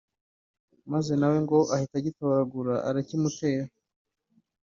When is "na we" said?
1.19-1.37